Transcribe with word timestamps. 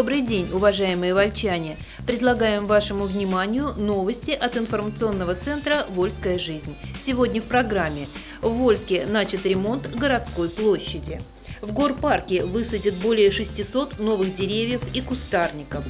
Добрый 0.00 0.22
день, 0.22 0.48
уважаемые 0.50 1.12
вольчане! 1.12 1.76
Предлагаем 2.06 2.66
вашему 2.66 3.04
вниманию 3.04 3.74
новости 3.76 4.30
от 4.30 4.56
информационного 4.56 5.34
центра 5.34 5.84
«Вольская 5.90 6.38
жизнь». 6.38 6.74
Сегодня 6.98 7.42
в 7.42 7.44
программе 7.44 8.08
в 8.40 8.48
Вольске 8.48 9.04
начат 9.04 9.44
ремонт 9.44 9.94
городской 9.94 10.48
площади. 10.48 11.20
В 11.60 11.74
горпарке 11.74 12.46
высадят 12.46 12.94
более 12.94 13.30
600 13.30 13.98
новых 13.98 14.32
деревьев 14.32 14.80
и 14.94 15.02
кустарников. 15.02 15.84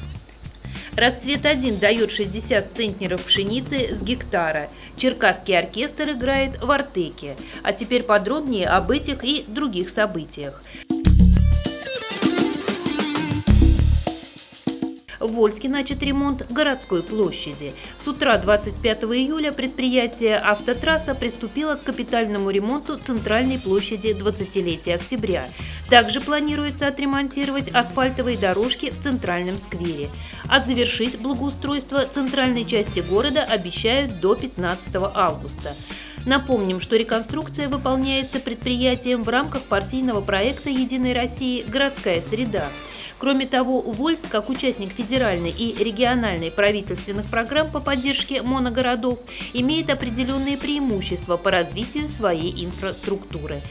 «Рассвет-1» 0.97 1.79
дает 1.79 2.11
60 2.11 2.67
центнеров 2.75 3.23
пшеницы 3.23 3.95
с 3.95 4.01
гектара. 4.01 4.67
Черкасский 4.97 5.57
оркестр 5.57 6.09
играет 6.09 6.61
в 6.61 6.69
Артеке. 6.69 7.37
А 7.63 7.71
теперь 7.71 8.03
подробнее 8.03 8.67
об 8.67 8.91
этих 8.91 9.23
и 9.23 9.45
других 9.47 9.89
событиях. 9.89 10.61
В 15.21 15.33
Вольске 15.33 15.69
начат 15.69 16.01
ремонт 16.01 16.51
городской 16.51 17.03
площади. 17.03 17.73
С 17.95 18.07
утра 18.07 18.39
25 18.39 19.03
июля 19.03 19.51
предприятие 19.51 20.37
«Автотрасса» 20.37 21.13
приступило 21.13 21.75
к 21.75 21.83
капитальному 21.83 22.49
ремонту 22.49 22.97
центральной 22.97 23.59
площади 23.59 24.17
20-летия 24.19 24.95
октября. 24.95 25.47
Также 25.91 26.21
планируется 26.21 26.87
отремонтировать 26.87 27.69
асфальтовые 27.69 28.35
дорожки 28.35 28.89
в 28.89 28.99
центральном 28.99 29.59
сквере. 29.59 30.09
А 30.47 30.59
завершить 30.59 31.19
благоустройство 31.19 32.03
центральной 32.05 32.65
части 32.65 33.01
города 33.01 33.43
обещают 33.43 34.19
до 34.21 34.33
15 34.33 34.95
августа. 35.13 35.75
Напомним, 36.25 36.79
что 36.79 36.95
реконструкция 36.95 37.67
выполняется 37.67 38.39
предприятием 38.39 39.23
в 39.23 39.29
рамках 39.29 39.63
партийного 39.63 40.21
проекта 40.21 40.69
«Единой 40.71 41.13
России. 41.13 41.63
Городская 41.67 42.21
среда». 42.21 42.65
Кроме 43.21 43.45
того, 43.45 43.81
Вольск, 43.81 44.29
как 44.29 44.49
участник 44.49 44.93
федеральной 44.93 45.51
и 45.51 45.75
региональной 45.77 46.49
правительственных 46.49 47.27
программ 47.27 47.69
по 47.69 47.79
поддержке 47.79 48.41
моногородов, 48.41 49.19
имеет 49.53 49.91
определенные 49.91 50.57
преимущества 50.57 51.37
по 51.37 51.51
развитию 51.51 52.09
своей 52.09 52.65
инфраструктуры. 52.65 53.61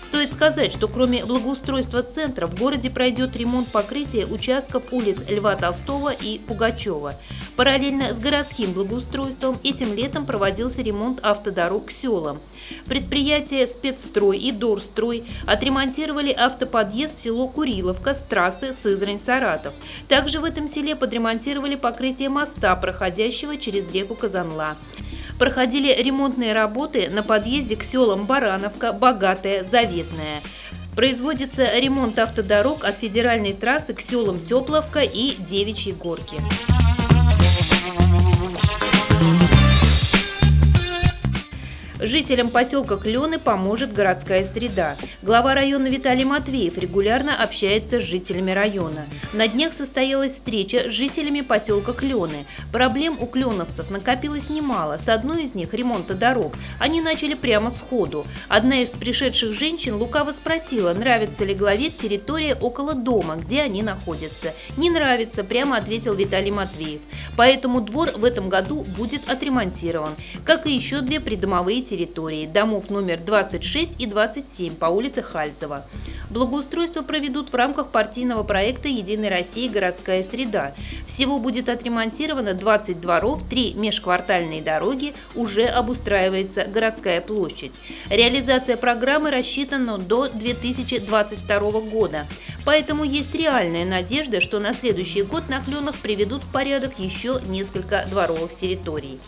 Стоит 0.00 0.32
сказать, 0.32 0.72
что 0.72 0.88
кроме 0.88 1.24
благоустройства 1.24 2.02
центра 2.02 2.46
в 2.46 2.58
городе 2.58 2.88
пройдет 2.88 3.36
ремонт 3.36 3.68
покрытия 3.68 4.24
участков 4.24 4.84
улиц 4.92 5.18
Льва 5.28 5.54
Толстого 5.56 6.10
и 6.10 6.38
Пугачева. 6.38 7.14
Параллельно 7.54 8.14
с 8.14 8.18
городским 8.18 8.72
благоустройством 8.72 9.58
этим 9.62 9.92
летом 9.92 10.24
проводился 10.24 10.80
ремонт 10.80 11.20
автодорог 11.22 11.86
к 11.86 11.90
селам. 11.90 12.38
Предприятия 12.86 13.66
«Спецстрой» 13.66 14.38
и 14.38 14.52
«Дорстрой» 14.52 15.24
отремонтировали 15.46 16.32
автоподъезд 16.32 17.18
в 17.18 17.20
село 17.20 17.48
Куриловка 17.48 18.14
с 18.14 18.22
трассы 18.22 18.74
Сызрань-Саратов. 18.82 19.74
Также 20.08 20.40
в 20.40 20.44
этом 20.44 20.66
селе 20.66 20.96
подремонтировали 20.96 21.74
покрытие 21.74 22.30
моста, 22.30 22.74
проходящего 22.74 23.58
через 23.58 23.92
реку 23.92 24.14
Казанла 24.14 24.76
проходили 25.40 25.90
ремонтные 25.90 26.52
работы 26.52 27.08
на 27.08 27.22
подъезде 27.22 27.74
к 27.74 27.82
селам 27.82 28.26
Барановка, 28.26 28.92
Богатая, 28.92 29.64
Заветная. 29.64 30.42
Производится 30.94 31.66
ремонт 31.78 32.18
автодорог 32.18 32.84
от 32.84 32.98
федеральной 32.98 33.54
трассы 33.54 33.94
к 33.94 34.02
селам 34.02 34.38
Тепловка 34.38 35.00
и 35.00 35.36
Девичьей 35.38 35.94
Горки. 35.94 36.36
Жителям 42.02 42.48
поселка 42.48 42.96
Клены 42.96 43.38
поможет 43.38 43.92
городская 43.92 44.46
среда. 44.46 44.96
Глава 45.20 45.54
района 45.54 45.86
Виталий 45.86 46.24
Матвеев 46.24 46.78
регулярно 46.78 47.36
общается 47.36 48.00
с 48.00 48.04
жителями 48.04 48.52
района. 48.52 49.04
На 49.34 49.46
днях 49.46 49.74
состоялась 49.74 50.32
встреча 50.32 50.84
с 50.88 50.92
жителями 50.94 51.42
поселка 51.42 51.92
Клены. 51.92 52.46
Проблем 52.72 53.18
у 53.20 53.26
кленовцев 53.26 53.90
накопилось 53.90 54.48
немало. 54.48 54.96
С 54.96 55.10
одной 55.10 55.42
из 55.42 55.54
них– 55.54 55.74
ремонта 55.74 56.14
дорог. 56.14 56.54
Они 56.78 57.02
начали 57.02 57.34
прямо 57.34 57.68
сходу. 57.68 58.24
Одна 58.48 58.80
из 58.80 58.92
пришедших 58.92 59.52
женщин 59.52 59.96
лукаво 59.96 60.32
спросила, 60.32 60.94
нравится 60.94 61.44
ли 61.44 61.54
главе 61.54 61.90
территория 61.90 62.54
около 62.54 62.94
дома, 62.94 63.36
где 63.36 63.60
они 63.60 63.82
находятся. 63.82 64.54
«Не 64.78 64.88
нравится»,– 64.88 65.44
прямо 65.44 65.76
ответил 65.76 66.14
Виталий 66.14 66.50
Матвеев. 66.50 67.02
Поэтому 67.36 67.82
двор 67.82 68.12
в 68.12 68.24
этом 68.24 68.48
году 68.48 68.84
будет 68.84 69.28
отремонтирован, 69.28 70.14
как 70.46 70.66
и 70.66 70.72
еще 70.72 71.02
две 71.02 71.20
придомовые 71.20 71.82
территории 71.82 71.89
домов 72.52 72.90
номер 72.90 73.18
26 73.18 73.92
и 73.98 74.06
27 74.06 74.76
по 74.76 74.86
улице 74.86 75.22
Хальцева. 75.22 75.84
Благоустройство 76.30 77.02
проведут 77.02 77.52
в 77.52 77.54
рамках 77.56 77.88
партийного 77.88 78.44
проекта 78.44 78.88
«Единой 78.88 79.30
России. 79.30 79.68
Городская 79.68 80.22
среда». 80.22 80.74
Всего 81.04 81.40
будет 81.40 81.68
отремонтировано 81.68 82.54
20 82.54 83.00
дворов, 83.00 83.42
3 83.50 83.74
межквартальные 83.74 84.62
дороги, 84.62 85.12
уже 85.34 85.64
обустраивается 85.64 86.64
городская 86.64 87.20
площадь. 87.20 87.72
Реализация 88.10 88.76
программы 88.76 89.32
рассчитана 89.32 89.98
до 89.98 90.28
2022 90.28 91.80
года. 91.80 92.28
Поэтому 92.64 93.04
есть 93.04 93.34
реальная 93.34 93.84
надежда, 93.84 94.40
что 94.40 94.60
на 94.60 94.74
следующий 94.74 95.22
год 95.22 95.48
на 95.48 95.62
Кленах 95.62 95.96
приведут 95.96 96.44
в 96.44 96.52
порядок 96.52 96.98
еще 96.98 97.40
несколько 97.46 98.06
дворовых 98.10 98.54
территорий. 98.54 99.20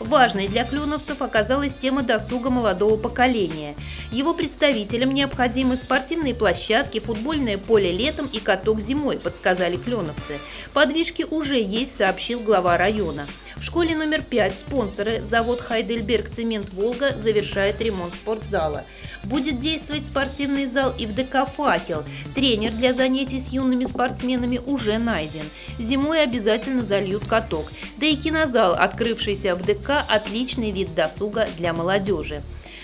Важной 0.00 0.48
для 0.48 0.64
клюновцев 0.64 1.20
оказалась 1.20 1.74
тема 1.74 2.02
досуга 2.02 2.48
молодого 2.48 2.96
поколения. 2.96 3.74
Его 4.10 4.32
представителям 4.32 5.12
необходимы 5.12 5.76
спортивные 5.76 6.34
площадки, 6.34 6.98
футбольное 7.00 7.58
поле 7.58 7.92
летом 7.92 8.26
и 8.32 8.40
каток 8.40 8.80
зимой, 8.80 9.18
подсказали 9.18 9.76
клюновцы. 9.76 10.38
Подвижки 10.72 11.26
уже 11.28 11.60
есть, 11.60 11.96
сообщил 11.96 12.40
глава 12.40 12.78
района. 12.78 13.26
В 13.56 13.62
школе 13.62 13.94
номер 13.94 14.22
5 14.22 14.56
спонсоры 14.56 15.22
завод 15.22 15.60
Хайдельберг 15.60 16.30
Цемент 16.30 16.70
Волга 16.70 17.14
завершает 17.22 17.78
ремонт 17.82 18.14
спортзала. 18.14 18.84
Будет 19.24 19.58
действовать 19.58 20.06
спортивный 20.06 20.66
зал 20.66 20.94
и 20.96 21.06
в 21.06 21.14
ДК 21.14 21.46
«Факел». 21.46 22.04
Тренер 22.34 22.72
для 22.72 22.94
занятий 22.94 23.38
с 23.38 23.48
юными 23.48 23.84
спортсменами 23.84 24.60
уже 24.64 24.98
найден. 24.98 25.44
Зимой 25.78 26.22
обязательно 26.22 26.82
зальют 26.82 27.24
каток. 27.26 27.70
Да 27.98 28.06
и 28.06 28.16
кинозал, 28.16 28.74
открывшийся 28.74 29.54
в 29.54 29.62
ДК, 29.64 30.04
отличный 30.08 30.70
вид 30.70 30.94
досуга 30.94 31.48
для 31.58 31.72
молодежи. 31.72 32.42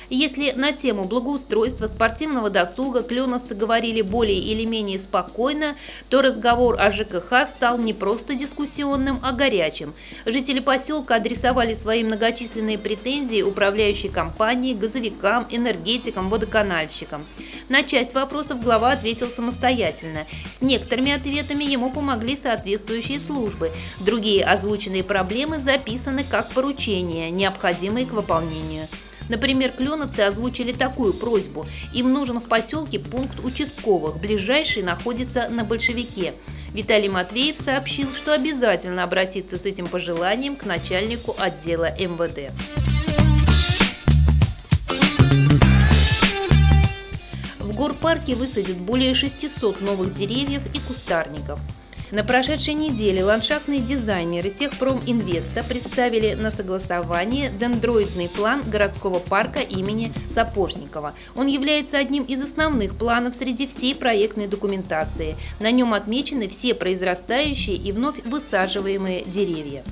Если 0.09 0.53
на 0.53 0.73
тему 0.73 1.05
благоустройства 1.05 1.89
спортивного 1.89 2.49
досуга 2.49 3.03
кленовцы 3.03 3.55
говорили 3.55 4.03
более 4.03 4.39
или 4.39 4.65
менее 4.65 4.99
спокойно, 4.99 5.77
то 6.09 6.23
разговор 6.23 6.77
о 6.81 6.93
ЖКХ 6.93 7.47
стал 7.47 7.79
не 7.79 7.93
просто 7.93 8.35
дискуссионным, 8.35 9.19
а 9.23 9.33
горячим. 9.33 9.95
Жители 10.25 10.61
поселка 10.61 11.17
адресовали 11.17 11.75
свои 11.75 12.05
многочисленные 12.05 12.79
претензии 12.79 13.43
управляющей 13.43 14.09
компании, 14.09 14.75
газовикам, 14.75 15.47
энергетикам, 15.51 16.31
водоканальщикам. 16.31 17.27
На 17.69 17.83
часть 17.83 18.15
вопросов 18.15 18.63
глава 18.63 18.93
ответил 18.93 19.29
самостоятельно. 19.29 20.27
С 20.53 20.63
некоторыми 20.63 21.11
ответами 21.11 21.65
ему 21.65 21.91
помогли 21.91 22.37
соответствующие 22.37 23.19
службы. 23.19 23.73
Другие 23.99 24.45
озвученные 24.45 25.03
проблемы 25.03 25.59
записаны 25.59 26.23
как 26.23 26.51
поручения, 26.51 27.31
необходимые 27.31 28.07
к 28.07 28.13
выполнению. 28.13 28.87
Например, 29.29 29.73
кленовцы 29.73 30.21
озвучили 30.21 30.73
такую 30.73 31.13
просьбу. 31.13 31.67
Им 31.93 32.13
нужен 32.13 32.41
в 32.41 32.45
поселке 32.45 32.99
пункт 32.99 33.39
участковых, 33.45 34.19
ближайший 34.19 34.83
находится 34.83 35.49
на 35.49 35.65
Большевике. 35.65 36.35
Виталий 36.73 37.09
Матвеев 37.09 37.59
сообщил, 37.59 38.13
что 38.13 38.35
обязательно 38.35 39.03
обратится 39.03 39.59
с 39.59 39.65
этим 39.65 39.87
пожеланием 39.87 40.57
к 40.57 40.65
начальнику 40.65 41.35
отдела 41.39 41.91
МВД. 41.99 42.53
В 47.59 47.75
горпарке 47.75 48.35
высадят 48.35 48.77
более 48.77 49.15
600 49.15 49.81
новых 49.81 50.15
деревьев 50.15 50.63
и 50.75 50.79
кустарников. 50.79 51.59
На 52.13 52.23
прошедшей 52.23 52.75
неделе 52.75 53.25
ландшафтные 53.25 53.81
дизайнеры 53.81 54.51
Техпроминвеста 54.51 55.65
представили 55.65 56.35
на 56.35 56.53
согласование 56.53 57.51
дендроидный 57.51 58.29
план 58.29 58.63
городского 58.63 59.19
парка 59.19 59.59
имени 59.59 60.13
Сапожникова. 60.33 61.15
Он 61.35 61.49
является 61.49 61.99
одним 61.99 62.23
из 62.23 62.41
основных 62.41 62.95
планов 62.95 63.35
среди 63.35 63.67
всей 63.67 63.97
проектной 63.97 64.47
документации. 64.47 65.35
На 65.59 65.73
нем 65.73 65.95
отмечены 65.95 66.47
все 66.47 66.75
произрастающие 66.75 67.75
и 67.75 67.91
вновь 67.91 68.25
высаживаемые 68.25 69.25
деревья. 69.25 69.83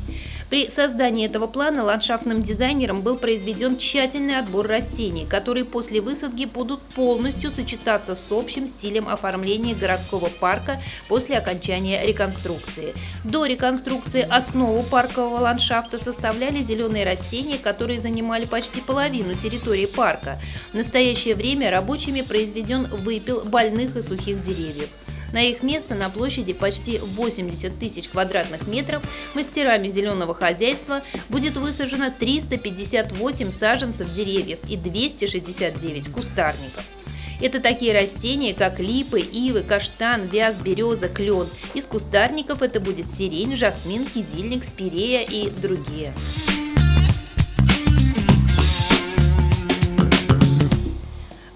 При 0.55 0.71
создании 0.71 1.27
этого 1.27 1.49
плана 1.49 1.83
ландшафтным 1.83 2.41
дизайнером 2.41 3.01
был 3.01 3.17
произведен 3.17 3.77
тщательный 3.77 4.39
отбор 4.39 4.69
растений, 4.69 5.27
которые 5.27 5.65
после 5.65 5.99
высадки 6.01 6.45
будут 6.45 6.81
полностью 6.81 7.51
сочетаться 7.51 8.15
с 8.15 8.31
общим 8.31 8.69
стилем 8.69 9.09
оформления 9.09 9.75
городского 9.75 10.29
парка 10.29 10.81
после 11.09 11.39
окончания 11.39 12.06
реконструкции. 12.06 12.95
До 13.25 13.47
реконструкции 13.47 14.21
основу 14.23 14.85
паркового 14.85 15.41
ландшафта 15.41 15.99
составляли 15.99 16.61
зеленые 16.61 17.05
растения, 17.05 17.59
которые 17.59 18.00
занимали 18.00 18.45
почти 18.45 18.81
половину 18.81 19.35
территории 19.35 19.87
парка. 19.87 20.41
В 20.71 20.75
настоящее 20.75 21.35
время 21.35 21.69
рабочими 21.73 22.21
произведен 22.21 22.87
выпил 22.87 23.43
больных 23.45 23.97
и 23.97 24.03
сухих 24.03 24.41
деревьев. 24.41 24.89
На 25.35 25.43
их 25.43 25.65
место 25.65 25.97
на 25.97 26.11
площади 26.11 26.53
почти 26.53 26.99
80 26.99 27.77
тысяч 27.77 28.09
квадратных 28.09 28.69
метров 28.69 29.03
мастерами 29.35 29.89
зеленого 29.89 30.33
хозяйства 30.33 31.03
будет 31.29 31.57
высажено 31.57 32.13
358 32.17 33.51
саженцев 33.51 34.15
деревьев 34.15 34.61
и 34.69 34.77
269 34.77 36.13
кустарников. 36.13 36.85
Это 37.41 37.59
такие 37.59 37.93
растения, 37.93 38.55
как 38.55 38.79
липы, 38.79 39.19
ивы, 39.19 39.63
каштан, 39.63 40.29
вяз, 40.29 40.57
береза, 40.57 41.09
клен. 41.09 41.49
Из 41.75 41.85
кустарников 41.85 42.63
это 42.63 42.79
будет 42.79 43.11
сирень, 43.11 43.57
жасмин, 43.57 44.07
кизильник, 44.07 44.63
спирея 44.63 45.27
и 45.29 45.51
другие. 45.51 46.13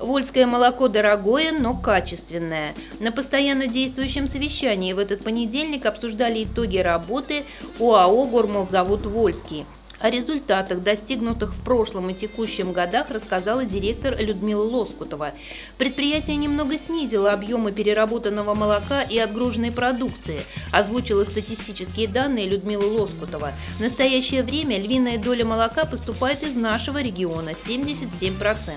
Вольское 0.09 0.47
молоко 0.47 0.89
дорогое, 0.89 1.53
но 1.53 1.75
качественное. 1.75 2.75
На 2.99 3.13
постоянно 3.13 3.67
действующем 3.67 4.27
совещании 4.27 4.95
в 4.95 4.99
этот 4.99 5.23
понедельник 5.23 5.85
обсуждали 5.85 6.45
итоги 6.45 6.79
работы 6.79 7.45
ОАО 7.79 8.25
«Гормолзавод 8.25 9.05
Вольский». 9.05 9.67
О 10.01 10.09
результатах, 10.09 10.83
достигнутых 10.83 11.53
в 11.53 11.63
прошлом 11.63 12.09
и 12.09 12.15
текущем 12.15 12.73
годах, 12.73 13.11
рассказала 13.11 13.67
директор 13.67 14.17
Людмила 14.19 14.63
Лоскутова. 14.63 15.33
Предприятие 15.77 16.37
немного 16.37 16.79
снизило 16.79 17.31
объемы 17.31 17.71
переработанного 17.71 18.55
молока 18.55 19.03
и 19.03 19.19
отгруженной 19.19 19.73
продукции, 19.73 20.41
озвучила 20.73 21.25
статистические 21.25 22.09
данные 22.09 22.49
Людмила 22.49 22.87
Лоскутова. 22.99 23.53
В 23.77 23.81
настоящее 23.81 24.43
время 24.43 24.81
львиная 24.81 25.19
доля 25.19 25.45
молока 25.45 25.85
поступает 25.85 26.43
из 26.45 26.55
нашего 26.55 27.03
региона– 27.03 27.51
77%. 27.51 28.73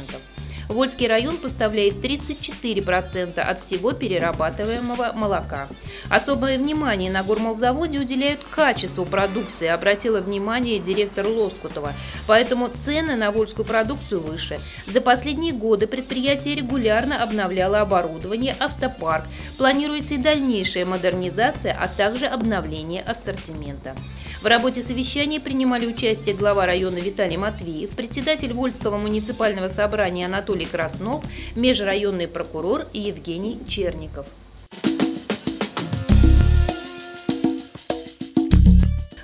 Вольский 0.72 1.08
район 1.08 1.38
поставляет 1.38 1.96
34% 1.96 3.40
от 3.40 3.60
всего 3.60 3.92
перерабатываемого 3.92 5.12
молока. 5.14 5.68
Особое 6.10 6.58
внимание 6.58 7.12
на 7.12 7.24
гормолзаводе 7.24 8.00
уделяют 8.00 8.42
качеству 8.50 9.06
продукции, 9.06 9.68
обратила 9.68 10.22
внимание 10.22 10.80
директор 10.80 11.28
Лоскутова. 11.28 11.94
Поэтому 12.26 12.70
цены 12.70 13.16
на 13.16 13.32
вольскую 13.32 13.66
продукцию 13.66 14.22
выше. 14.22 14.60
За 14.88 15.02
последние 15.02 15.52
годы 15.52 15.88
предприятие 15.88 16.56
регулярно 16.56 17.22
обновляло 17.22 17.82
оборудование, 17.82 18.56
автопарк. 18.60 19.26
Планируется 19.58 20.14
и 20.14 20.18
дальнейшая 20.18 20.86
модернизация, 20.86 21.78
а 21.78 21.88
также 21.88 22.28
обновление 22.28 23.02
ассортимента. 23.02 23.96
В 24.42 24.46
работе 24.48 24.82
совещания 24.82 25.40
принимали 25.40 25.86
участие 25.86 26.34
глава 26.34 26.66
района 26.66 26.98
Виталий 26.98 27.38
Матвеев, 27.38 27.92
председатель 27.92 28.54
Вольского 28.54 28.98
муниципального 28.98 29.68
собрания 29.68 30.26
Анатолий 30.26 30.61
Краснов, 30.66 31.24
межрайонный 31.56 32.28
прокурор 32.28 32.88
Евгений 32.94 33.60
Черников. 33.68 34.28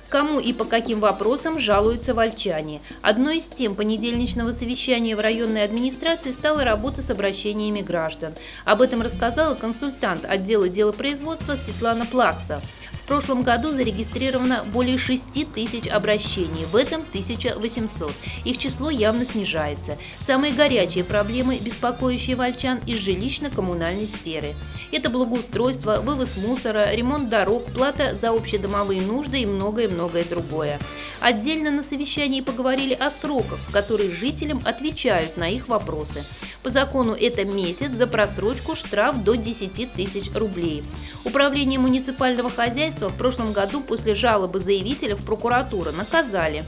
Кому 0.08 0.40
и 0.40 0.54
по 0.54 0.64
каким 0.64 1.00
вопросам 1.00 1.58
жалуются 1.58 2.14
вольчане? 2.14 2.80
Одной 3.02 3.38
из 3.38 3.46
тем 3.46 3.74
понедельничного 3.74 4.52
совещания 4.52 5.14
в 5.14 5.20
районной 5.20 5.64
администрации 5.64 6.32
стала 6.32 6.64
работа 6.64 7.02
с 7.02 7.10
обращениями 7.10 7.82
граждан. 7.82 8.32
Об 8.64 8.80
этом 8.80 9.02
рассказала 9.02 9.54
консультант 9.54 10.24
отдела 10.24 10.68
делопроизводства 10.68 11.56
Светлана 11.56 12.06
Плакса 12.06 12.62
прошлом 13.08 13.42
году 13.42 13.72
зарегистрировано 13.72 14.64
более 14.72 14.98
6 14.98 15.52
тысяч 15.52 15.88
обращений, 15.88 16.66
в 16.70 16.76
этом 16.76 17.00
1800. 17.00 18.12
Их 18.44 18.58
число 18.58 18.90
явно 18.90 19.24
снижается. 19.24 19.96
Самые 20.20 20.52
горячие 20.52 21.04
проблемы, 21.04 21.58
беспокоящие 21.58 22.36
вольчан 22.36 22.78
из 22.86 22.98
жилищно-коммунальной 22.98 24.06
сферы. 24.06 24.54
Это 24.92 25.10
благоустройство, 25.10 26.00
вывоз 26.00 26.36
мусора, 26.36 26.92
ремонт 26.92 27.30
дорог, 27.30 27.64
плата 27.72 28.14
за 28.14 28.30
общедомовые 28.30 29.00
нужды 29.00 29.40
и 29.40 29.46
многое-многое 29.46 30.24
другое. 30.24 30.78
Отдельно 31.20 31.70
на 31.70 31.82
совещании 31.82 32.42
поговорили 32.42 32.94
о 32.94 33.10
сроках, 33.10 33.58
в 33.68 33.72
которые 33.72 34.10
жителям 34.10 34.60
отвечают 34.64 35.36
на 35.36 35.48
их 35.48 35.68
вопросы. 35.68 36.24
По 36.62 36.70
закону 36.70 37.14
это 37.14 37.44
месяц, 37.44 37.92
за 37.92 38.06
просрочку 38.06 38.76
штраф 38.76 39.22
до 39.22 39.36
10 39.36 39.92
тысяч 39.92 40.30
рублей. 40.34 40.84
Управление 41.24 41.78
муниципального 41.78 42.50
хозяйства 42.50 42.97
в 43.06 43.16
прошлом 43.16 43.52
году 43.52 43.80
после 43.80 44.14
жалобы 44.14 44.58
заявителя 44.58 45.14
в 45.14 45.24
прокуратуру 45.24 45.92
наказали. 45.92 46.64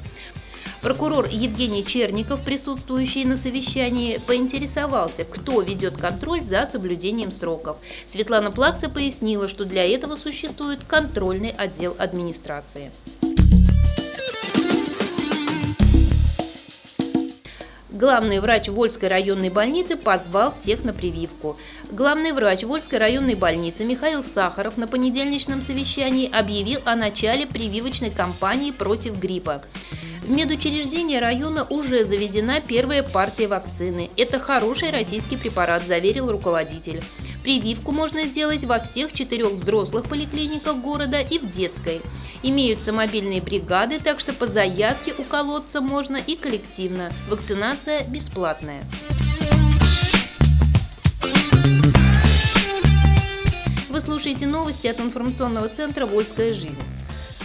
Прокурор 0.82 1.28
Евгений 1.30 1.84
Черников, 1.84 2.42
присутствующий 2.42 3.24
на 3.24 3.36
совещании, 3.36 4.18
поинтересовался, 4.26 5.24
кто 5.24 5.60
ведет 5.60 5.96
контроль 5.96 6.40
за 6.42 6.64
соблюдением 6.66 7.30
сроков. 7.30 7.76
Светлана 8.06 8.50
Плакса 8.50 8.88
пояснила, 8.88 9.48
что 9.48 9.64
для 9.64 9.84
этого 9.84 10.16
существует 10.16 10.80
контрольный 10.86 11.50
отдел 11.50 11.94
администрации. 11.98 12.90
Главный 18.00 18.40
врач 18.40 18.68
Вольской 18.68 19.10
районной 19.10 19.50
больницы 19.50 19.94
позвал 19.94 20.54
всех 20.54 20.84
на 20.84 20.94
прививку. 20.94 21.58
Главный 21.92 22.32
врач 22.32 22.62
Вольской 22.62 22.98
районной 22.98 23.34
больницы 23.34 23.84
Михаил 23.84 24.24
Сахаров 24.24 24.78
на 24.78 24.88
понедельничном 24.88 25.60
совещании 25.60 26.30
объявил 26.32 26.80
о 26.86 26.96
начале 26.96 27.46
прививочной 27.46 28.10
кампании 28.10 28.70
против 28.70 29.20
гриппа. 29.20 29.62
В 30.22 30.30
медучреждение 30.30 31.20
района 31.20 31.66
уже 31.68 32.06
завезена 32.06 32.62
первая 32.62 33.02
партия 33.02 33.48
вакцины. 33.48 34.08
Это 34.16 34.40
хороший 34.40 34.88
российский 34.88 35.36
препарат, 35.36 35.82
заверил 35.86 36.30
руководитель. 36.30 37.02
Прививку 37.42 37.92
можно 37.92 38.26
сделать 38.26 38.64
во 38.64 38.78
всех 38.78 39.12
четырех 39.14 39.52
взрослых 39.52 40.04
поликлиниках 40.04 40.76
города 40.76 41.20
и 41.20 41.38
в 41.38 41.50
детской. 41.50 42.02
Имеются 42.42 42.92
мобильные 42.92 43.40
бригады, 43.40 43.98
так 43.98 44.20
что 44.20 44.32
по 44.34 44.46
заявке 44.46 45.14
уколоться 45.16 45.80
можно 45.80 46.16
и 46.16 46.36
коллективно. 46.36 47.10
Вакцинация 47.28 48.04
бесплатная. 48.04 48.82
Вы 53.88 54.00
слушаете 54.00 54.46
новости 54.46 54.86
от 54.86 55.00
информационного 55.00 55.68
центра 55.68 56.06
«Вольская 56.06 56.54
жизнь». 56.54 56.78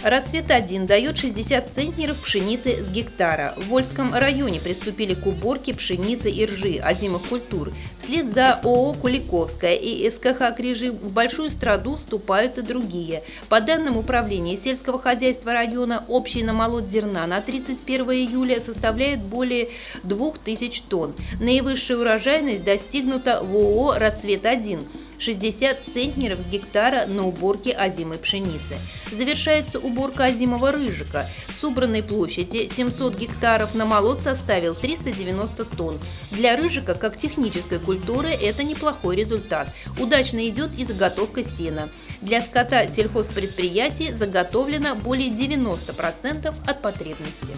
«Рассвет-1» 0.06 0.86
дает 0.86 1.18
60 1.18 1.68
центнеров 1.74 2.18
пшеницы 2.18 2.84
с 2.84 2.88
гектара. 2.88 3.54
В 3.56 3.64
Вольском 3.64 4.14
районе 4.14 4.60
приступили 4.60 5.14
к 5.14 5.26
уборке 5.26 5.74
пшеницы 5.74 6.30
и 6.30 6.46
ржи 6.46 6.78
озимых 6.80 7.22
культур. 7.22 7.72
Вслед 7.98 8.32
за 8.32 8.52
ООО 8.62 8.92
«Куликовская» 8.92 9.74
и 9.74 10.08
СКХ 10.08 10.54
«Крижи» 10.56 10.92
в 10.92 11.10
большую 11.10 11.48
страду 11.48 11.96
вступают 11.96 12.56
и 12.56 12.62
другие. 12.62 13.24
По 13.48 13.60
данным 13.60 13.96
Управления 13.96 14.56
сельского 14.56 15.00
хозяйства 15.00 15.52
района, 15.52 16.04
общий 16.06 16.44
намолот 16.44 16.84
зерна 16.88 17.26
на 17.26 17.40
31 17.40 18.04
июля 18.12 18.60
составляет 18.60 19.18
более 19.22 19.70
2000 20.04 20.82
тонн. 20.88 21.14
Наивысшая 21.40 21.96
урожайность 21.96 22.62
достигнута 22.62 23.42
в 23.42 23.52
ООО 23.56 23.98
«Рассвет-1» 23.98 24.84
60 25.18 25.78
центнеров 25.92 26.40
с 26.40 26.46
гектара 26.46 27.06
на 27.06 27.26
уборке 27.26 27.72
озимой 27.72 28.18
пшеницы. 28.18 28.78
Завершается 29.10 29.78
уборка 29.78 30.24
озимого 30.24 30.72
рыжика. 30.72 31.28
С 31.48 31.62
убранной 31.64 32.02
площади 32.02 32.68
700 32.68 33.16
гектаров 33.16 33.74
на 33.74 33.84
молот 33.84 34.22
составил 34.22 34.74
390 34.74 35.64
тонн. 35.64 36.00
Для 36.30 36.56
рыжика, 36.56 36.94
как 36.94 37.16
технической 37.16 37.78
культуры, 37.78 38.30
это 38.30 38.62
неплохой 38.62 39.16
результат. 39.16 39.68
Удачно 39.98 40.46
идет 40.48 40.70
и 40.78 40.84
заготовка 40.84 41.44
сена. 41.44 41.88
Для 42.20 42.40
скота 42.40 42.88
сельхозпредприятий 42.88 44.12
заготовлено 44.12 44.94
более 44.94 45.30
90% 45.30 46.54
от 46.66 46.82
потребности. 46.82 47.52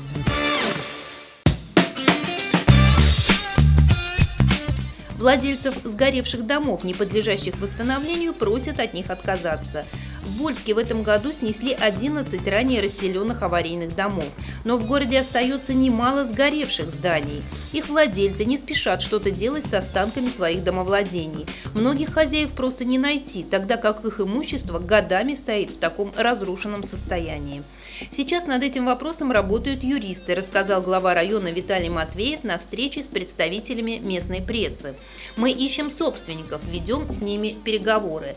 Владельцев 5.18 5.74
сгоревших 5.84 6.46
домов, 6.46 6.84
не 6.84 6.94
подлежащих 6.94 7.58
восстановлению, 7.58 8.32
просят 8.32 8.78
от 8.78 8.94
них 8.94 9.10
отказаться. 9.10 9.84
В 10.28 10.36
Вольске 10.40 10.74
в 10.74 10.78
этом 10.78 11.02
году 11.02 11.32
снесли 11.32 11.72
11 11.72 12.46
ранее 12.46 12.82
расселенных 12.82 13.40
аварийных 13.42 13.96
домов. 13.96 14.28
Но 14.62 14.76
в 14.76 14.86
городе 14.86 15.18
остается 15.18 15.72
немало 15.72 16.26
сгоревших 16.26 16.90
зданий. 16.90 17.42
Их 17.72 17.88
владельцы 17.88 18.44
не 18.44 18.58
спешат 18.58 19.00
что-то 19.00 19.30
делать 19.30 19.64
с 19.64 19.72
останками 19.72 20.28
своих 20.28 20.62
домовладений. 20.64 21.46
Многих 21.72 22.12
хозяев 22.12 22.52
просто 22.52 22.84
не 22.84 22.98
найти, 22.98 23.42
тогда 23.42 23.78
как 23.78 24.04
их 24.04 24.20
имущество 24.20 24.78
годами 24.78 25.34
стоит 25.34 25.70
в 25.70 25.78
таком 25.78 26.12
разрушенном 26.14 26.84
состоянии. 26.84 27.62
Сейчас 28.10 28.46
над 28.46 28.62
этим 28.62 28.84
вопросом 28.84 29.32
работают 29.32 29.82
юристы, 29.82 30.34
рассказал 30.34 30.82
глава 30.82 31.14
района 31.14 31.50
Виталий 31.50 31.88
Матвеев 31.88 32.44
на 32.44 32.58
встрече 32.58 33.02
с 33.02 33.06
представителями 33.06 33.98
местной 33.98 34.42
прессы. 34.42 34.94
Мы 35.36 35.52
ищем 35.52 35.90
собственников, 35.90 36.64
ведем 36.66 37.10
с 37.10 37.18
ними 37.22 37.56
переговоры. 37.64 38.36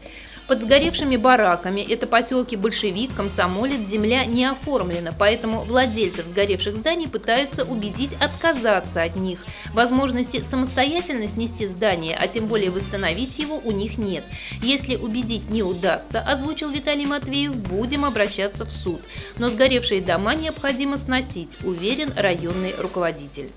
Под 0.51 0.63
сгоревшими 0.63 1.15
бараками, 1.15 1.79
это 1.79 2.07
поселки 2.07 2.57
Большевик, 2.57 3.15
Комсомолец, 3.15 3.87
земля 3.87 4.25
не 4.25 4.43
оформлена, 4.43 5.15
поэтому 5.17 5.61
владельцев 5.61 6.27
сгоревших 6.27 6.75
зданий 6.75 7.07
пытаются 7.07 7.63
убедить 7.63 8.11
отказаться 8.19 9.01
от 9.01 9.15
них. 9.15 9.39
Возможности 9.73 10.43
самостоятельно 10.43 11.29
снести 11.29 11.67
здание, 11.67 12.17
а 12.19 12.27
тем 12.27 12.47
более 12.47 12.69
восстановить 12.69 13.39
его, 13.39 13.61
у 13.63 13.71
них 13.71 13.97
нет. 13.97 14.25
Если 14.61 14.97
убедить 14.97 15.49
не 15.49 15.63
удастся, 15.63 16.19
озвучил 16.19 16.69
Виталий 16.69 17.05
Матвеев, 17.05 17.55
будем 17.55 18.03
обращаться 18.03 18.65
в 18.65 18.71
суд. 18.71 18.99
Но 19.37 19.49
сгоревшие 19.49 20.01
дома 20.01 20.35
необходимо 20.35 20.97
сносить, 20.97 21.55
уверен 21.63 22.11
районный 22.17 22.75
руководитель. 22.77 23.51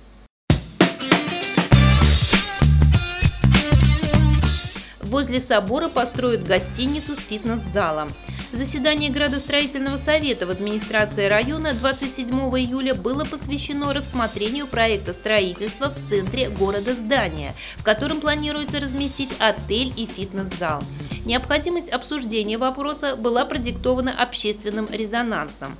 Возле 5.14 5.38
собора 5.38 5.88
построят 5.88 6.42
гостиницу 6.42 7.14
с 7.14 7.20
фитнес-залом. 7.20 8.12
Заседание 8.52 9.12
градостроительного 9.12 9.96
совета 9.96 10.44
в 10.44 10.50
администрации 10.50 11.26
района 11.28 11.72
27 11.72 12.28
июля 12.58 12.96
было 12.96 13.24
посвящено 13.24 13.94
рассмотрению 13.94 14.66
проекта 14.66 15.12
строительства 15.12 15.90
в 15.90 16.08
центре 16.08 16.48
города 16.48 16.96
здания, 16.96 17.54
в 17.76 17.84
котором 17.84 18.20
планируется 18.20 18.80
разместить 18.80 19.30
отель 19.38 19.92
и 19.96 20.06
фитнес-зал. 20.06 20.82
Необходимость 21.24 21.90
обсуждения 21.90 22.58
вопроса 22.58 23.14
была 23.14 23.44
продиктована 23.44 24.10
общественным 24.10 24.88
резонансом. 24.90 25.76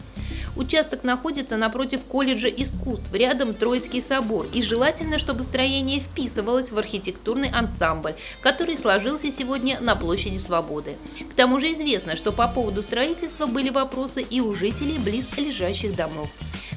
Участок 0.56 1.02
находится 1.02 1.56
напротив 1.56 2.04
колледжа 2.04 2.48
искусств, 2.48 3.12
рядом 3.12 3.54
Троицкий 3.54 4.00
собор, 4.00 4.46
и 4.52 4.62
желательно, 4.62 5.18
чтобы 5.18 5.42
строение 5.42 6.00
вписывалось 6.00 6.70
в 6.70 6.78
архитектурный 6.78 7.48
ансамбль, 7.48 8.14
который 8.40 8.76
сложился 8.76 9.30
сегодня 9.32 9.80
на 9.80 9.96
площади 9.96 10.38
Свободы. 10.38 10.96
К 11.30 11.34
тому 11.34 11.60
же 11.60 11.72
известно, 11.72 12.14
что 12.14 12.30
по 12.30 12.46
поводу 12.46 12.82
строительства 12.82 13.46
были 13.46 13.70
вопросы 13.70 14.22
и 14.22 14.40
у 14.40 14.54
жителей 14.54 14.98
близ 14.98 15.28
лежащих 15.36 15.96
домов. 15.96 16.30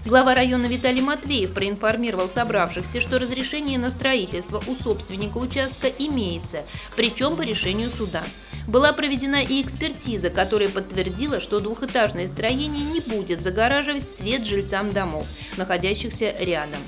Глава 0.08 0.36
района 0.36 0.68
Виталий 0.68 1.02
Матвеев 1.02 1.54
проинформировал 1.54 2.30
собравшихся, 2.30 3.02
что 3.02 3.20
разрешение 3.20 3.78
на 3.78 3.92
строительство 3.92 4.64
у 4.66 4.74
собственника 4.82 5.38
участка 5.38 5.90
имеется, 5.90 6.64
причем 6.96 7.36
по 7.36 7.42
решению 7.42 7.92
суда. 7.92 8.24
Была 8.70 8.94
проведена 8.94 9.44
и 9.44 9.62
экспертиза, 9.62 10.30
которая 10.30 10.70
подтвердила, 10.70 11.42
что 11.42 11.60
двухэтажное 11.60 12.30
строение 12.30 12.86
не 12.86 13.02
будет 13.02 13.42
загораживать 13.42 14.08
свет 14.08 14.46
жильцам 14.46 14.94
домов, 14.94 15.28
находящихся 15.58 16.34
рядом. 16.40 16.80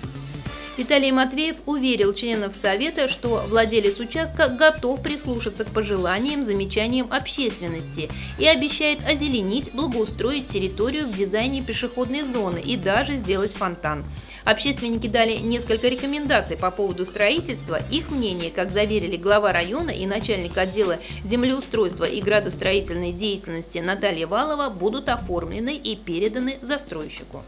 Виталий 0.79 1.11
Матвеев 1.11 1.57
уверил 1.65 2.13
членов 2.13 2.55
Совета, 2.55 3.09
что 3.09 3.43
владелец 3.49 3.99
участка 3.99 4.47
готов 4.47 5.03
прислушаться 5.03 5.65
к 5.65 5.71
пожеланиям, 5.71 6.41
замечаниям 6.41 7.11
общественности 7.11 8.09
и 8.37 8.47
обещает 8.47 9.05
озеленить, 9.05 9.73
благоустроить 9.73 10.47
территорию 10.47 11.05
в 11.05 11.13
дизайне 11.13 11.61
пешеходной 11.61 12.21
зоны 12.21 12.61
и 12.63 12.77
даже 12.77 13.17
сделать 13.17 13.55
фонтан. 13.55 14.05
Общественники 14.45 15.07
дали 15.07 15.35
несколько 15.35 15.89
рекомендаций 15.89 16.55
по 16.55 16.71
поводу 16.71 17.05
строительства. 17.05 17.81
Их 17.91 18.09
мнение, 18.09 18.49
как 18.49 18.71
заверили 18.71 19.17
глава 19.17 19.51
района 19.51 19.89
и 19.89 20.05
начальник 20.05 20.57
отдела 20.57 20.97
землеустройства 21.25 22.05
и 22.05 22.21
градостроительной 22.21 23.11
деятельности 23.11 23.79
Наталья 23.79 24.27
Валова, 24.27 24.69
будут 24.69 25.09
оформлены 25.09 25.75
и 25.75 25.97
переданы 25.97 26.57
застройщику. 26.61 27.43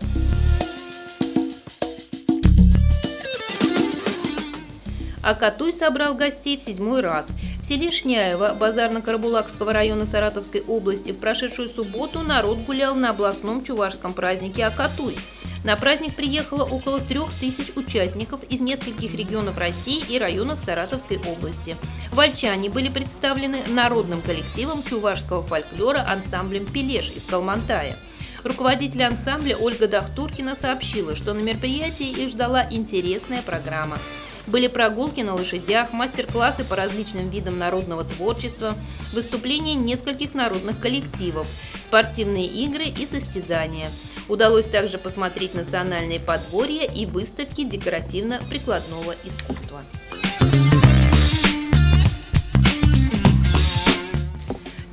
А 5.24 5.36
Катуй 5.36 5.74
собрал 5.74 6.16
гостей 6.16 6.58
в 6.58 6.63
седьмой 6.63 7.01
раз– 7.01 7.25
в 7.62 7.66
селе 7.66 7.92
Шняево 7.92 8.56
Базарно-Карабулакского 8.60 9.72
района 9.72 10.08
Саратовской 10.08 10.62
области 10.62 11.12
в 11.12 11.20
прошедшую 11.20 11.70
субботу 11.70 12.22
народ 12.22 12.58
гулял 12.60 12.96
на 12.96 13.12
областном 13.12 13.63
чувашском 13.63 14.13
празднике 14.13 14.66
Акатуй. 14.66 15.16
На 15.63 15.75
праздник 15.75 16.16
приехало 16.16 16.63
около 16.63 17.00
трех 17.00 17.32
тысяч 17.34 17.72
участников 17.75 18.42
из 18.46 18.60
нескольких 18.60 19.13
регионов 19.13 19.60
России 19.60 20.04
и 20.10 20.18
районов 20.18 20.60
Саратовской 20.60 21.20
области. 21.20 21.78
Вальчане 22.12 22.72
были 22.72 22.90
представлены 22.90 23.60
народным 23.68 24.24
коллективом 24.24 24.82
чувашского 24.82 25.44
фольклора 25.44 26.04
ансамблем 26.10 26.66
«Пелеш» 26.66 27.12
из 27.16 27.24
Калмантая. 27.25 27.96
Руководитель 28.44 29.04
ансамбля 29.04 29.56
Ольга 29.56 29.88
Дахтуркина 29.88 30.56
сообщила, 30.56 31.16
что 31.16 31.36
на 31.36 31.42
мероприятии 31.42 32.10
их 32.10 32.32
ждала 32.32 32.66
интересная 32.72 33.44
программа. 33.44 34.00
Были 34.51 34.67
прогулки 34.67 35.22
на 35.22 35.34
лошадях, 35.34 35.93
мастер-классы 35.93 36.63
по 36.63 36.75
различным 36.75 37.29
видам 37.29 37.58
народного 37.58 38.03
творчества, 38.03 38.75
выступления 39.13 39.75
нескольких 39.75 40.34
народных 40.34 40.79
коллективов, 40.79 41.48
спортивные 41.81 42.46
игры 42.46 42.84
и 42.86 43.05
состязания– 43.05 43.89
Удалось 44.31 44.65
также 44.65 44.98
посмотреть 44.98 45.53
национальные 45.53 46.22
подворья 46.22 46.86
и 46.86 47.05
выставки 47.05 47.65
декоративно-прикладного 47.65 49.13
искусства. 49.25 49.84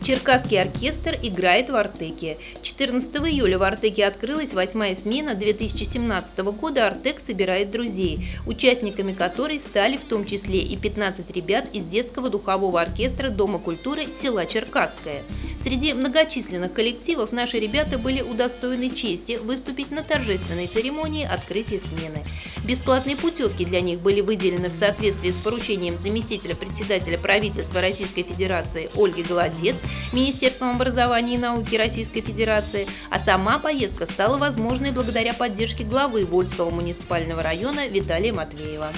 Черкасский 0.08 0.58
оркестр 0.58 1.18
играет 1.22 1.68
в 1.68 1.76
Артеке. 1.76 2.38
14 2.62 3.14
июля 3.16 3.58
в 3.58 3.62
Артеке 3.62 4.06
открылась 4.06 4.54
восьмая 4.54 4.94
смена 4.94 5.34
2017 5.34 6.38
года 6.38 6.86
«Артек 6.86 7.20
собирает 7.20 7.70
друзей», 7.70 8.26
участниками 8.46 9.12
которой 9.12 9.60
стали 9.60 9.98
в 9.98 10.04
том 10.04 10.24
числе 10.24 10.60
и 10.60 10.78
15 10.78 11.30
ребят 11.32 11.68
из 11.74 11.84
детского 11.84 12.30
духового 12.30 12.80
оркестра 12.80 13.28
Дома 13.28 13.58
культуры 13.58 14.06
села 14.06 14.46
Черкасское. 14.46 15.24
Среди 15.58 15.92
многочисленных 15.92 16.72
коллективов 16.72 17.32
наши 17.32 17.58
ребята 17.58 17.98
были 17.98 18.22
удостоены 18.22 18.90
чести 18.90 19.38
выступить 19.42 19.90
на 19.90 20.04
торжественной 20.04 20.68
церемонии 20.68 21.26
открытия 21.26 21.80
смены. 21.80 22.24
Бесплатные 22.64 23.16
путевки 23.16 23.64
для 23.64 23.80
них 23.80 24.00
были 24.00 24.20
выделены 24.20 24.68
в 24.68 24.74
соответствии 24.74 25.32
с 25.32 25.36
поручением 25.36 25.96
заместителя 25.96 26.54
председателя 26.54 27.18
правительства 27.18 27.80
Российской 27.80 28.22
Федерации 28.22 28.88
Ольги 28.94 29.24
Голодец, 29.24 29.76
Министерством 30.12 30.76
образования 30.76 31.34
и 31.34 31.38
науки 31.38 31.74
Российской 31.74 32.20
Федерации, 32.20 32.86
а 33.10 33.18
сама 33.18 33.58
поездка 33.58 34.06
стала 34.06 34.38
возможной 34.38 34.92
благодаря 34.92 35.34
поддержке 35.34 35.82
главы 35.82 36.24
Вольского 36.24 36.70
муниципального 36.70 37.42
района 37.42 37.88
Виталия 37.88 38.32
Матвеева. 38.32 38.92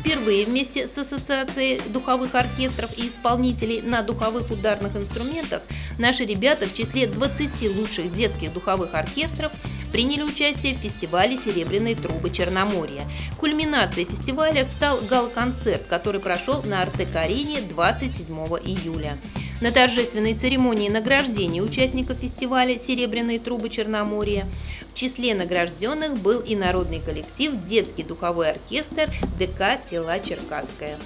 Впервые 0.00 0.46
вместе 0.46 0.88
с 0.88 0.96
Ассоциацией 0.96 1.78
духовых 1.90 2.34
оркестров 2.34 2.90
и 2.96 3.08
исполнителей 3.08 3.82
на 3.82 4.00
духовых 4.00 4.50
ударных 4.50 4.96
инструментах 4.96 5.62
наши 5.98 6.24
ребята 6.24 6.66
в 6.66 6.74
числе 6.74 7.06
20 7.06 7.76
лучших 7.76 8.10
детских 8.10 8.54
духовых 8.54 8.94
оркестров 8.94 9.52
приняли 9.92 10.22
участие 10.22 10.74
в 10.74 10.78
фестивале 10.78 11.36
«Серебряные 11.36 11.96
трубы 11.96 12.30
Черноморья». 12.30 13.04
Кульминацией 13.38 14.06
фестиваля 14.06 14.64
стал 14.64 15.00
гал-концерт, 15.02 15.82
который 15.86 16.20
прошел 16.20 16.62
на 16.62 16.80
Артек-арене 16.80 17.60
27 17.60 18.34
июля. 18.64 19.18
На 19.60 19.70
торжественной 19.70 20.32
церемонии 20.32 20.88
награждения 20.88 21.60
участников 21.60 22.16
фестиваля 22.16 22.78
«Серебряные 22.78 23.38
трубы 23.38 23.68
Черноморья» 23.68 24.46
в 24.90 24.98
числе 24.98 25.34
награжденных 25.34 26.18
был 26.18 26.40
и 26.40 26.56
народный 26.56 27.00
коллектив 27.00 27.52
«Детский 27.68 28.02
духовой 28.02 28.50
оркестр 28.50 29.08
ДК 29.38 29.78
села 29.88 30.18
Черкасская». 30.20 30.96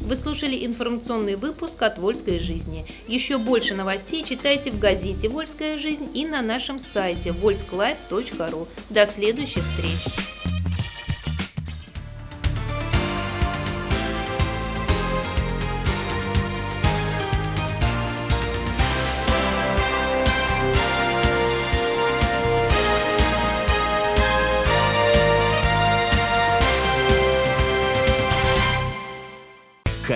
Вы 0.00 0.16
слушали 0.16 0.64
информационный 0.64 1.36
выпуск 1.36 1.82
от 1.82 1.98
«Вольской 1.98 2.38
жизни». 2.38 2.86
Еще 3.08 3.36
больше 3.36 3.74
новостей 3.74 4.24
читайте 4.24 4.70
в 4.70 4.78
газете 4.78 5.28
«Вольская 5.28 5.76
жизнь» 5.76 6.08
и 6.14 6.24
на 6.24 6.40
нашем 6.40 6.78
сайте 6.78 7.30
volsklife.ru. 7.30 8.66
До 8.90 9.06
следующих 9.06 9.64
встреч! 9.64 10.27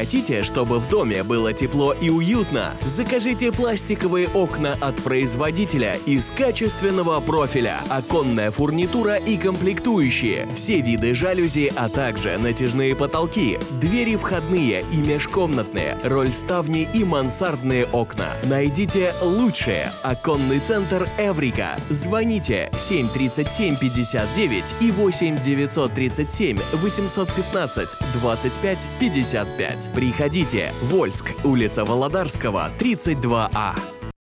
Хотите, 0.02 0.42
чтобы 0.42 0.80
в 0.80 0.88
доме 0.88 1.22
было 1.22 1.52
тепло 1.52 1.92
и 1.92 2.10
уютно? 2.10 2.76
Закажите 2.84 3.52
пластиковые 3.52 4.26
окна 4.26 4.76
от 4.80 4.96
производителя 4.96 5.96
из 6.06 6.32
качественного 6.32 7.20
профиля, 7.20 7.84
оконная 7.88 8.50
фурнитура 8.50 9.14
и 9.14 9.36
комплектующие, 9.36 10.48
все 10.56 10.80
виды 10.80 11.14
жалюзи, 11.14 11.72
а 11.76 11.88
также 11.88 12.36
натяжные 12.36 12.96
потолки, 12.96 13.60
двери 13.80 14.16
входные 14.16 14.84
и 14.92 14.96
межкомнатные, 14.96 15.96
рольставни 16.02 16.88
и 16.92 17.04
мансардные 17.04 17.86
окна. 17.86 18.34
Найдите 18.46 19.14
лучшее. 19.22 19.92
Оконный 20.02 20.58
центр 20.58 21.08
Эврика. 21.16 21.76
Звоните 21.90 22.72
737 22.76 23.76
59 23.76 24.74
и 24.80 24.90
8 24.90 25.40
937 25.40 26.58
815 26.72 27.96
25 28.14 28.88
55. 28.98 29.91
Приходите, 29.94 30.72
Вольск, 30.82 31.32
улица 31.44 31.84
Володарского, 31.84 32.70
32А. 32.78 34.01